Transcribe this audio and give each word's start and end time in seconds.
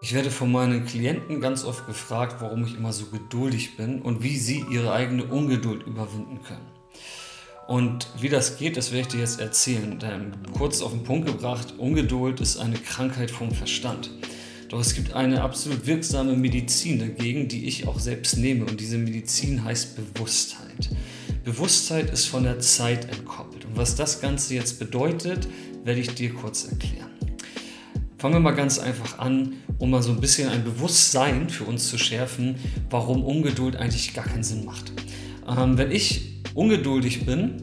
Ich 0.00 0.14
werde 0.14 0.30
von 0.30 0.52
meinen 0.52 0.84
Klienten 0.84 1.40
ganz 1.40 1.64
oft 1.64 1.86
gefragt, 1.86 2.36
warum 2.38 2.64
ich 2.64 2.76
immer 2.76 2.92
so 2.92 3.06
geduldig 3.06 3.76
bin 3.76 4.00
und 4.00 4.22
wie 4.22 4.38
sie 4.38 4.64
ihre 4.70 4.92
eigene 4.92 5.24
Ungeduld 5.24 5.82
überwinden 5.86 6.40
können. 6.44 6.66
Und 7.66 8.08
wie 8.18 8.28
das 8.28 8.58
geht, 8.58 8.76
das 8.76 8.92
werde 8.92 9.02
ich 9.02 9.08
dir 9.08 9.20
jetzt 9.20 9.40
erzählen. 9.40 9.98
Denn 9.98 10.32
kurz 10.56 10.82
auf 10.82 10.92
den 10.92 11.02
Punkt 11.02 11.26
gebracht, 11.26 11.74
Ungeduld 11.78 12.40
ist 12.40 12.58
eine 12.58 12.76
Krankheit 12.76 13.30
vom 13.30 13.50
Verstand. 13.50 14.10
Doch 14.68 14.78
es 14.78 14.94
gibt 14.94 15.14
eine 15.14 15.42
absolut 15.42 15.86
wirksame 15.86 16.34
Medizin 16.34 17.00
dagegen, 17.00 17.48
die 17.48 17.66
ich 17.66 17.88
auch 17.88 17.98
selbst 17.98 18.36
nehme. 18.36 18.66
Und 18.66 18.80
diese 18.80 18.98
Medizin 18.98 19.64
heißt 19.64 19.96
Bewusstheit. 19.96 20.90
Bewusstheit 21.44 22.10
ist 22.10 22.26
von 22.26 22.44
der 22.44 22.60
Zeit 22.60 23.10
entkoppelt. 23.10 23.64
Und 23.64 23.76
was 23.76 23.96
das 23.96 24.20
Ganze 24.20 24.54
jetzt 24.54 24.78
bedeutet, 24.78 25.48
werde 25.84 26.00
ich 26.00 26.14
dir 26.14 26.32
kurz 26.32 26.64
erklären. 26.70 27.10
Fangen 28.18 28.34
wir 28.34 28.40
mal 28.40 28.52
ganz 28.52 28.78
einfach 28.78 29.18
an, 29.18 29.54
um 29.78 29.90
mal 29.90 30.02
so 30.02 30.10
ein 30.10 30.20
bisschen 30.20 30.48
ein 30.48 30.64
Bewusstsein 30.64 31.48
für 31.48 31.64
uns 31.64 31.88
zu 31.88 31.98
schärfen, 31.98 32.56
warum 32.90 33.24
Ungeduld 33.24 33.76
eigentlich 33.76 34.14
gar 34.14 34.24
keinen 34.24 34.42
Sinn 34.42 34.64
macht. 34.64 34.92
Ähm, 35.48 35.78
wenn 35.78 35.90
ich 35.90 36.42
ungeduldig 36.54 37.24
bin, 37.24 37.62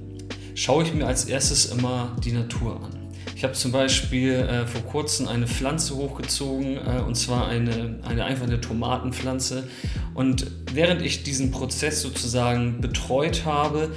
schaue 0.56 0.84
ich 0.84 0.94
mir 0.94 1.06
als 1.06 1.26
erstes 1.26 1.66
immer 1.66 2.16
die 2.24 2.32
Natur 2.32 2.82
an. 2.82 3.06
Ich 3.36 3.44
habe 3.44 3.54
zum 3.54 3.74
Beispiel 3.74 4.34
äh, 4.34 4.66
vor 4.66 4.82
kurzem 4.82 5.28
eine 5.28 5.46
Pflanze 5.46 5.96
hochgezogen, 5.96 6.78
äh, 6.78 7.02
und 7.06 7.16
zwar 7.16 7.48
eine, 7.48 8.00
eine 8.04 8.24
einfach 8.24 8.48
eine 8.48 8.62
Tomatenpflanze. 8.62 9.68
Und 10.14 10.48
während 10.74 11.02
ich 11.02 11.24
diesen 11.24 11.52
Prozess 11.52 12.02
sozusagen 12.02 12.80
betreut 12.80 13.44
habe, 13.44 13.92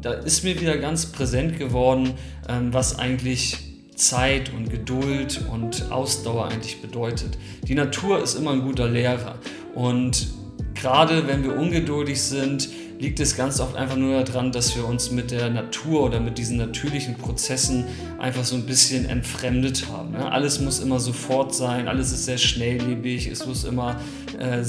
da 0.00 0.12
ist 0.12 0.44
mir 0.44 0.58
wieder 0.58 0.78
ganz 0.78 1.06
präsent 1.06 1.58
geworden, 1.58 2.14
ähm, 2.48 2.72
was 2.72 2.98
eigentlich 2.98 3.69
Zeit 4.00 4.52
und 4.52 4.70
Geduld 4.70 5.42
und 5.52 5.92
Ausdauer 5.92 6.48
eigentlich 6.48 6.80
bedeutet. 6.80 7.36
Die 7.68 7.74
Natur 7.74 8.22
ist 8.22 8.34
immer 8.34 8.52
ein 8.52 8.62
guter 8.62 8.88
Lehrer 8.88 9.36
und 9.74 10.28
gerade 10.74 11.26
wenn 11.28 11.44
wir 11.44 11.56
ungeduldig 11.56 12.20
sind, 12.20 12.68
liegt 13.00 13.18
es 13.18 13.34
ganz 13.34 13.60
oft 13.60 13.76
einfach 13.76 13.96
nur 13.96 14.22
daran, 14.22 14.52
dass 14.52 14.76
wir 14.76 14.86
uns 14.86 15.10
mit 15.10 15.30
der 15.30 15.48
Natur 15.48 16.04
oder 16.04 16.20
mit 16.20 16.36
diesen 16.36 16.58
natürlichen 16.58 17.16
Prozessen 17.16 17.86
einfach 18.18 18.44
so 18.44 18.54
ein 18.54 18.66
bisschen 18.66 19.08
entfremdet 19.08 19.86
haben. 19.90 20.14
Alles 20.16 20.60
muss 20.60 20.80
immer 20.80 21.00
sofort 21.00 21.54
sein, 21.54 21.88
alles 21.88 22.12
ist 22.12 22.26
sehr 22.26 22.36
schnelllebig, 22.36 23.26
es 23.26 23.46
muss 23.46 23.64
immer 23.64 23.98
äh, 24.38 24.62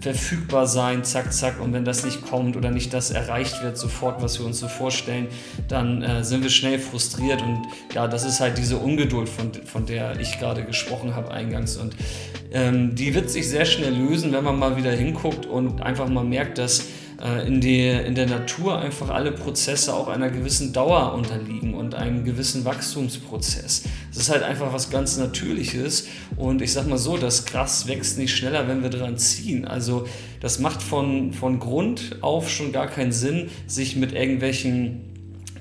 verfügbar 0.00 0.68
sein, 0.68 1.02
zack, 1.02 1.32
zack. 1.32 1.60
Und 1.60 1.72
wenn 1.72 1.84
das 1.84 2.04
nicht 2.04 2.22
kommt 2.22 2.56
oder 2.56 2.70
nicht 2.70 2.94
das 2.94 3.10
erreicht 3.10 3.60
wird, 3.64 3.76
sofort, 3.76 4.22
was 4.22 4.38
wir 4.38 4.46
uns 4.46 4.60
so 4.60 4.68
vorstellen, 4.68 5.26
dann 5.66 6.00
äh, 6.02 6.22
sind 6.22 6.44
wir 6.44 6.50
schnell 6.50 6.78
frustriert. 6.78 7.42
Und 7.42 7.66
ja, 7.92 8.06
das 8.06 8.24
ist 8.24 8.38
halt 8.38 8.56
diese 8.56 8.76
Ungeduld, 8.76 9.28
von, 9.28 9.52
von 9.64 9.84
der 9.84 10.20
ich 10.20 10.38
gerade 10.38 10.62
gesprochen 10.62 11.16
habe 11.16 11.32
eingangs. 11.32 11.76
Und 11.76 11.96
ähm, 12.52 12.94
die 12.94 13.14
wird 13.16 13.30
sich 13.30 13.48
sehr 13.48 13.64
schnell 13.64 13.94
lösen, 13.94 14.32
wenn 14.32 14.44
man 14.44 14.60
mal 14.60 14.76
wieder 14.76 14.92
hinguckt 14.92 15.44
und 15.44 15.82
einfach 15.82 16.08
mal 16.08 16.24
merkt, 16.24 16.58
dass 16.58 16.84
in, 17.46 17.60
die, 17.60 17.88
in 17.88 18.14
der 18.14 18.26
Natur 18.26 18.78
einfach 18.78 19.08
alle 19.10 19.32
Prozesse 19.32 19.94
auch 19.94 20.08
einer 20.08 20.30
gewissen 20.30 20.72
Dauer 20.72 21.14
unterliegen 21.14 21.74
und 21.74 21.94
einem 21.94 22.24
gewissen 22.24 22.64
Wachstumsprozess. 22.64 23.84
Es 24.10 24.16
ist 24.16 24.30
halt 24.30 24.42
einfach 24.42 24.72
was 24.72 24.90
ganz 24.90 25.16
Natürliches 25.16 26.08
und 26.36 26.60
ich 26.60 26.72
sag 26.72 26.88
mal 26.88 26.98
so, 26.98 27.16
das 27.16 27.46
Gras 27.46 27.86
wächst 27.86 28.18
nicht 28.18 28.36
schneller, 28.36 28.66
wenn 28.68 28.82
wir 28.82 28.90
dran 28.90 29.16
ziehen. 29.16 29.64
Also 29.64 30.06
das 30.40 30.58
macht 30.58 30.82
von, 30.82 31.32
von 31.32 31.60
Grund 31.60 32.16
auf 32.20 32.50
schon 32.50 32.72
gar 32.72 32.88
keinen 32.88 33.12
Sinn, 33.12 33.48
sich 33.66 33.96
mit 33.96 34.12
irgendwelchen 34.12 35.12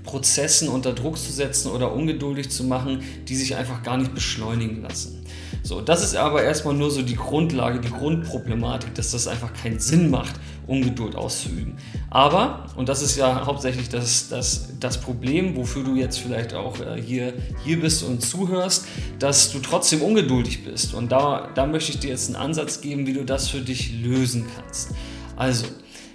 Prozessen 0.04 0.68
unter 0.68 0.94
Druck 0.94 1.18
zu 1.18 1.31
setzen 1.31 1.72
oder 1.72 1.94
ungeduldig 1.94 2.50
zu 2.50 2.64
machen, 2.64 3.04
die 3.28 3.36
sich 3.36 3.56
einfach 3.56 3.84
gar 3.84 3.98
nicht 3.98 4.14
beschleunigen 4.14 4.81
lassen. 4.81 5.26
So, 5.66 5.80
das 5.80 6.03
ist 6.03 6.17
aber 6.17 6.44
erstmal 6.44 6.73
nur 6.73 6.92
so 6.92 7.02
die 7.02 7.16
Grundlage, 7.16 7.80
die 7.80 7.89
Grundproblematik, 7.89 8.94
dass 8.95 9.11
das 9.11 9.30
einfach 9.30 9.53
keinen 9.53 9.80
Sinn 9.80 10.09
macht, 10.09 10.36
Ungeduld 10.67 11.16
auszuüben. 11.16 11.78
Aber, 12.09 12.66
und 12.75 12.89
das 12.89 13.02
ist 13.02 13.16
ja 13.16 13.45
hauptsächlich 13.45 13.88
das, 13.88 14.28
das, 14.28 14.78
das 14.81 15.00
Problem, 15.00 15.56
wofür 15.56 15.85
du 15.85 15.96
jetzt 15.96 16.19
vielleicht 16.19 16.53
auch 16.53 16.81
äh, 16.81 17.01
hier, 17.01 17.34
hier 17.63 17.79
bist 17.79 18.03
und 18.03 18.22
zuhörst, 18.22 18.85
dass 19.19 19.53
du 19.53 19.59
trotzdem 19.59 20.01
ungeduldig 20.01 20.66
bist. 20.66 20.94
Und 20.94 21.13
da, 21.13 21.50
da 21.56 21.66
möchte 21.66 21.94
ich 21.94 22.00
dir 22.00 22.09
jetzt 22.09 22.28
einen 22.28 22.35
Ansatz 22.35 22.81
geben, 22.81 23.07
wie 23.07 23.13
du 23.13 23.24
das 23.24 23.47
für 23.47 23.62
dich 23.62 23.94
lösen 24.03 24.45
kannst. 24.57 24.90
Also, 25.38 25.66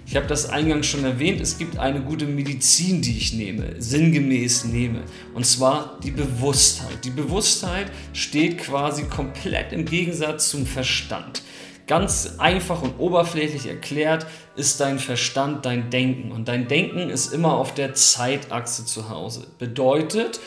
ich 0.09 0.15
habe 0.15 0.25
das 0.25 0.49
eingangs 0.49 0.87
schon 0.87 1.03
erwähnt, 1.03 1.39
es 1.39 1.59
gibt 1.59 1.77
eine 1.77 2.01
gute 2.01 2.25
Medizin, 2.25 3.03
die 3.03 3.15
ich 3.15 3.33
nehme, 3.33 3.79
sinngemäß 3.79 4.65
nehme. 4.65 5.03
Und 5.35 5.45
zwar 5.45 5.99
die 6.03 6.09
Bewusstheit. 6.09 7.05
Die 7.05 7.11
Bewusstheit 7.11 7.91
steht 8.13 8.57
quasi 8.57 9.03
komplett 9.03 9.71
im 9.71 9.85
Gegensatz 9.85 10.49
zum 10.49 10.65
Verstand. 10.65 11.43
Ganz 11.85 12.39
einfach 12.39 12.81
und 12.81 12.97
oberflächlich 12.97 13.67
erklärt 13.67 14.25
ist 14.55 14.79
dein 14.79 14.97
Verstand 14.97 15.67
dein 15.67 15.91
Denken. 15.91 16.31
Und 16.31 16.47
dein 16.47 16.67
Denken 16.67 17.11
ist 17.11 17.31
immer 17.31 17.53
auf 17.53 17.75
der 17.75 17.93
Zeitachse 17.93 18.85
zu 18.85 19.09
Hause. 19.09 19.45
Bedeutet, 19.59 20.39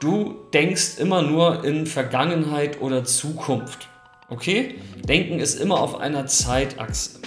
du 0.00 0.36
denkst 0.52 0.98
immer 0.98 1.22
nur 1.22 1.64
in 1.64 1.86
Vergangenheit 1.86 2.82
oder 2.82 3.04
Zukunft. 3.04 3.88
Okay? 4.28 4.74
Denken 5.02 5.40
ist 5.40 5.58
immer 5.58 5.80
auf 5.80 5.98
einer 5.98 6.26
Zeitachse. 6.26 7.20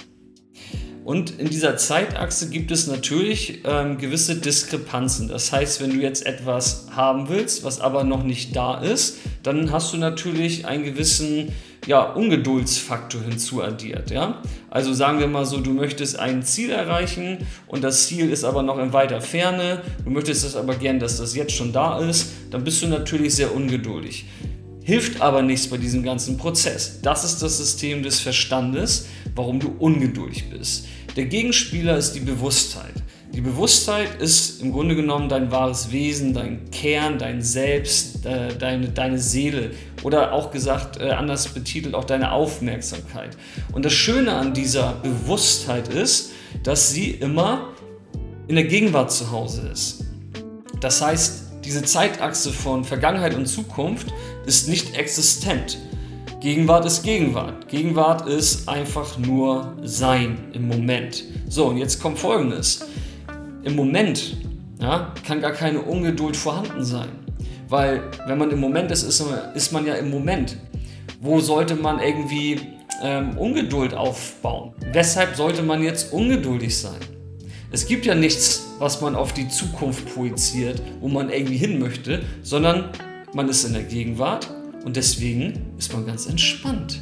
Und 1.04 1.40
in 1.40 1.48
dieser 1.50 1.76
Zeitachse 1.76 2.48
gibt 2.48 2.70
es 2.70 2.86
natürlich 2.86 3.62
ähm, 3.64 3.98
gewisse 3.98 4.36
Diskrepanzen. 4.36 5.28
Das 5.28 5.50
heißt, 5.50 5.80
wenn 5.80 5.90
du 5.90 5.96
jetzt 5.96 6.24
etwas 6.24 6.86
haben 6.94 7.28
willst, 7.28 7.64
was 7.64 7.80
aber 7.80 8.04
noch 8.04 8.22
nicht 8.22 8.54
da 8.54 8.80
ist, 8.80 9.18
dann 9.42 9.72
hast 9.72 9.92
du 9.92 9.96
natürlich 9.96 10.66
einen 10.66 10.84
gewissen 10.84 11.52
ja, 11.86 12.02
Ungeduldsfaktor 12.02 13.22
hinzuaddiert. 13.22 14.12
Ja? 14.12 14.40
Also 14.70 14.94
sagen 14.94 15.18
wir 15.18 15.26
mal 15.26 15.44
so, 15.44 15.60
du 15.60 15.72
möchtest 15.72 16.18
ein 16.18 16.44
Ziel 16.44 16.70
erreichen 16.70 17.38
und 17.66 17.82
das 17.82 18.06
Ziel 18.06 18.30
ist 18.30 18.44
aber 18.44 18.62
noch 18.62 18.78
in 18.78 18.92
weiter 18.92 19.20
Ferne, 19.20 19.82
du 20.04 20.10
möchtest 20.10 20.44
es 20.44 20.54
aber 20.54 20.76
gern, 20.76 21.00
dass 21.00 21.18
das 21.18 21.34
jetzt 21.34 21.52
schon 21.52 21.72
da 21.72 21.98
ist, 21.98 22.30
dann 22.50 22.62
bist 22.62 22.80
du 22.82 22.86
natürlich 22.86 23.34
sehr 23.34 23.52
ungeduldig. 23.52 24.26
Hilft 24.84 25.20
aber 25.20 25.42
nichts 25.42 25.68
bei 25.68 25.76
diesem 25.76 26.02
ganzen 26.02 26.36
Prozess. 26.38 27.00
Das 27.02 27.24
ist 27.24 27.40
das 27.40 27.58
System 27.58 28.02
des 28.02 28.18
Verstandes, 28.18 29.06
warum 29.34 29.60
du 29.60 29.74
ungeduldig 29.78 30.50
bist. 30.50 30.86
Der 31.16 31.26
Gegenspieler 31.26 31.96
ist 31.96 32.12
die 32.12 32.20
Bewusstheit. 32.20 32.94
Die 33.34 33.40
Bewusstheit 33.40 34.20
ist 34.20 34.60
im 34.60 34.72
Grunde 34.72 34.94
genommen 34.94 35.30
dein 35.30 35.50
wahres 35.50 35.90
Wesen, 35.90 36.34
dein 36.34 36.70
Kern, 36.70 37.18
dein 37.18 37.40
Selbst, 37.40 38.26
äh, 38.26 38.54
deine, 38.58 38.90
deine 38.90 39.18
Seele 39.18 39.70
oder 40.02 40.32
auch 40.32 40.50
gesagt, 40.50 41.00
äh, 41.00 41.10
anders 41.10 41.48
betitelt, 41.48 41.94
auch 41.94 42.04
deine 42.04 42.32
Aufmerksamkeit. 42.32 43.36
Und 43.72 43.86
das 43.86 43.94
Schöne 43.94 44.34
an 44.34 44.52
dieser 44.52 44.94
Bewusstheit 45.02 45.88
ist, 45.88 46.32
dass 46.62 46.90
sie 46.90 47.10
immer 47.10 47.68
in 48.48 48.56
der 48.56 48.64
Gegenwart 48.64 49.10
zu 49.10 49.30
Hause 49.30 49.70
ist. 49.72 50.04
Das 50.80 51.00
heißt, 51.00 51.52
diese 51.64 51.82
Zeitachse 51.82 52.52
von 52.52 52.84
Vergangenheit 52.84 53.34
und 53.34 53.46
Zukunft 53.46 54.08
ist 54.44 54.68
nicht 54.68 54.96
existent. 54.96 55.78
Gegenwart 56.42 56.84
ist 56.86 57.04
Gegenwart. 57.04 57.68
Gegenwart 57.68 58.26
ist 58.26 58.68
einfach 58.68 59.16
nur 59.16 59.76
Sein 59.84 60.38
im 60.52 60.66
Moment. 60.66 61.22
So, 61.48 61.66
und 61.66 61.76
jetzt 61.76 62.02
kommt 62.02 62.18
Folgendes. 62.18 62.84
Im 63.62 63.76
Moment 63.76 64.38
ja, 64.80 65.14
kann 65.24 65.40
gar 65.40 65.52
keine 65.52 65.80
Ungeduld 65.82 66.36
vorhanden 66.36 66.84
sein. 66.84 67.10
Weil 67.68 68.02
wenn 68.26 68.38
man 68.38 68.50
im 68.50 68.58
Moment 68.58 68.90
ist, 68.90 69.04
ist 69.04 69.24
man, 69.24 69.54
ist 69.54 69.72
man 69.72 69.86
ja 69.86 69.94
im 69.94 70.10
Moment. 70.10 70.56
Wo 71.20 71.38
sollte 71.38 71.76
man 71.76 72.00
irgendwie 72.00 72.58
ähm, 73.04 73.38
Ungeduld 73.38 73.94
aufbauen? 73.94 74.72
Weshalb 74.90 75.36
sollte 75.36 75.62
man 75.62 75.80
jetzt 75.84 76.12
ungeduldig 76.12 76.76
sein? 76.76 76.98
Es 77.70 77.86
gibt 77.86 78.04
ja 78.04 78.16
nichts, 78.16 78.66
was 78.80 79.00
man 79.00 79.14
auf 79.14 79.32
die 79.32 79.48
Zukunft 79.48 80.12
projiziert, 80.12 80.82
wo 80.98 81.06
man 81.06 81.30
irgendwie 81.30 81.56
hin 81.58 81.78
möchte, 81.78 82.20
sondern 82.42 82.90
man 83.32 83.48
ist 83.48 83.62
in 83.62 83.74
der 83.74 83.84
Gegenwart 83.84 84.52
und 84.84 84.96
deswegen 84.96 85.72
ist 85.78 85.92
man 85.92 86.06
ganz 86.06 86.26
entspannt. 86.26 87.00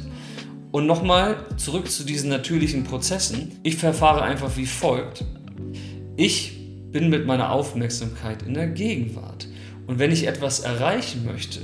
Und 0.71 0.85
nochmal 0.85 1.45
zurück 1.57 1.91
zu 1.91 2.03
diesen 2.05 2.29
natürlichen 2.29 2.83
Prozessen. 2.83 3.51
Ich 3.63 3.75
verfahre 3.75 4.21
einfach 4.21 4.55
wie 4.55 4.65
folgt. 4.65 5.25
Ich 6.15 6.57
bin 6.91 7.09
mit 7.09 7.25
meiner 7.25 7.51
Aufmerksamkeit 7.51 8.43
in 8.43 8.53
der 8.53 8.67
Gegenwart. 8.67 9.47
Und 9.87 9.99
wenn 9.99 10.11
ich 10.11 10.27
etwas 10.27 10.61
erreichen 10.61 11.25
möchte 11.25 11.59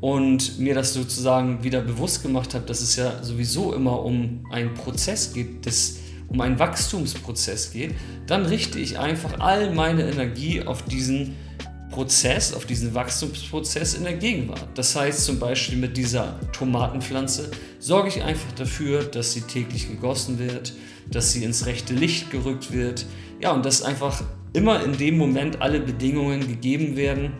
und 0.00 0.58
mir 0.58 0.74
das 0.74 0.92
sozusagen 0.92 1.64
wieder 1.64 1.80
bewusst 1.80 2.22
gemacht 2.22 2.54
habe, 2.54 2.66
dass 2.66 2.80
es 2.80 2.96
ja 2.96 3.22
sowieso 3.24 3.72
immer 3.72 4.04
um 4.04 4.46
einen 4.50 4.74
Prozess 4.74 5.32
geht, 5.32 5.66
des 5.66 5.98
um 6.28 6.40
einen 6.40 6.58
Wachstumsprozess 6.58 7.72
geht, 7.72 7.94
dann 8.26 8.46
richte 8.46 8.78
ich 8.78 8.98
einfach 8.98 9.40
all 9.40 9.74
meine 9.74 10.08
Energie 10.08 10.62
auf 10.62 10.82
diesen 10.82 11.34
Prozess, 11.34 11.51
auf 11.92 12.66
diesen 12.66 12.94
Wachstumsprozess 12.94 13.94
in 13.94 14.04
der 14.04 14.14
Gegenwart. 14.14 14.66
Das 14.74 14.96
heißt 14.96 15.24
zum 15.24 15.38
Beispiel 15.38 15.78
mit 15.78 15.96
dieser 15.96 16.40
Tomatenpflanze 16.52 17.50
sorge 17.78 18.08
ich 18.08 18.22
einfach 18.22 18.50
dafür, 18.52 19.04
dass 19.04 19.32
sie 19.32 19.42
täglich 19.42 19.88
gegossen 19.88 20.38
wird, 20.38 20.72
dass 21.10 21.32
sie 21.32 21.44
ins 21.44 21.66
rechte 21.66 21.94
Licht 21.94 22.30
gerückt 22.30 22.72
wird. 22.72 23.06
Ja, 23.40 23.52
und 23.52 23.64
dass 23.64 23.82
einfach 23.82 24.22
immer 24.52 24.82
in 24.82 24.96
dem 24.96 25.18
Moment 25.18 25.60
alle 25.60 25.80
Bedingungen 25.80 26.46
gegeben 26.46 26.96
werden, 26.96 27.32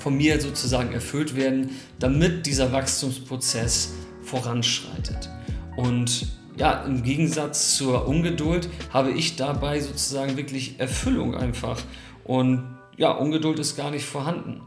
von 0.00 0.16
mir 0.16 0.40
sozusagen 0.40 0.92
erfüllt 0.92 1.36
werden, 1.36 1.70
damit 1.98 2.46
dieser 2.46 2.72
Wachstumsprozess 2.72 3.94
voranschreitet. 4.22 5.30
Und 5.76 6.28
ja, 6.56 6.82
im 6.84 7.02
Gegensatz 7.02 7.76
zur 7.76 8.06
Ungeduld 8.06 8.68
habe 8.90 9.10
ich 9.10 9.36
dabei 9.36 9.80
sozusagen 9.80 10.36
wirklich 10.36 10.78
Erfüllung 10.78 11.34
einfach. 11.34 11.80
Und 12.24 12.73
ja, 12.96 13.10
Ungeduld 13.12 13.58
ist 13.58 13.76
gar 13.76 13.90
nicht 13.90 14.04
vorhanden. 14.04 14.62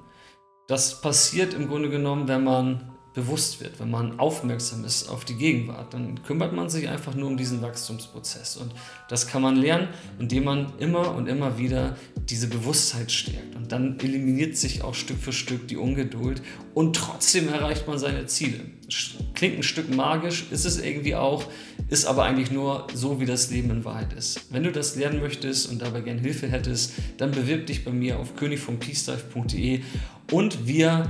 Das 0.68 1.01
passiert 1.01 1.53
im 1.53 1.68
Grunde 1.68 1.89
genommen, 1.89 2.27
wenn 2.27 2.44
man 2.44 2.96
bewusst 3.18 3.62
wird, 3.62 3.80
wenn 3.80 3.90
man 3.90 4.19
aufmerksam 4.19 4.86
ist 4.86 5.10
auf 5.10 5.25
die 5.25 5.34
Gegenwart, 5.34 5.92
dann 5.92 6.22
kümmert 6.22 6.54
man 6.54 6.69
sich 6.69 6.88
einfach 6.88 7.16
nur 7.16 7.28
um 7.28 7.36
diesen 7.36 7.64
Wachstumsprozess. 7.64 8.58
Und 8.58 8.72
das 9.10 9.28
kann 9.28 9.42
man 9.42 9.56
lernen, 9.56 9.88
indem 10.19 10.44
man 10.44 10.74
immer 10.78 11.16
und 11.16 11.28
immer 11.28 11.58
wieder 11.58 11.98
diese 12.30 12.48
Bewusstheit 12.48 13.12
stärkt. 13.12 13.56
Und 13.56 13.72
dann 13.72 14.00
eliminiert 14.00 14.56
sich 14.56 14.84
auch 14.84 14.94
Stück 14.94 15.18
für 15.18 15.34
Stück 15.34 15.68
die 15.68 15.78
Ungeduld 15.78 16.44
und 16.75 16.96
trotzdem 16.96 17.50
erreicht 17.50 17.88
man 17.88 17.98
seine 17.98 18.28
Ziele. 18.28 18.60
Klingt 19.34 19.58
ein 19.58 19.64
Stück 19.64 19.94
magisch, 19.94 20.46
ist 20.52 20.66
es 20.66 20.80
irgendwie 20.80 21.16
auch, 21.16 21.46
ist 21.90 22.06
aber 22.06 22.24
eigentlich 22.24 22.52
nur 22.52 22.86
so, 22.94 23.19
wie 23.19 23.25
das 23.25 23.50
Leben 23.50 23.72
in 23.72 23.84
Wahrheit 23.84 24.14
ist. 24.14 24.42
Wenn 24.52 24.62
du 24.62 24.72
das 24.72 24.96
lernen 24.96 25.22
möchtest 25.22 25.72
und 25.72 25.81
dabei 25.81 26.02
gerne 26.02 26.22
Hilfe 26.22 26.48
hättest, 26.50 26.94
dann 27.18 27.31
bewirb 27.31 27.66
dich 27.66 27.84
bei 27.84 27.92
mir 27.92 28.19
auf 28.19 28.36
königvompeacedive.de 28.36 29.81
und 30.31 30.68
wir 30.68 31.10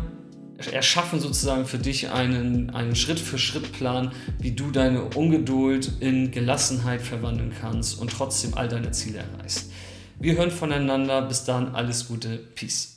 erschaffen 0.72 1.20
sozusagen 1.20 1.66
für 1.66 1.78
dich 1.78 2.10
einen, 2.10 2.72
einen 2.72 2.96
Schritt-für-Schritt-Plan, 2.96 4.12
wie 4.40 4.52
du 4.52 4.72
deine 4.72 5.04
Ungeduld 5.04 5.92
in 6.00 6.32
Gelassenheit 6.32 7.02
verwandeln 7.02 7.54
kannst 7.60 8.00
und 8.00 8.12
trotzdem 8.12 8.56
all 8.56 8.68
deine 8.68 8.92
Ziele 8.92 9.20
erreichst. 9.20 9.72
Wir 10.20 10.36
hören 10.36 10.52
voneinander. 10.52 11.22
Bis 11.22 11.44
dann, 11.44 11.76
alles 11.76 12.08
Gute. 12.08 12.38
Peace. 12.56 12.97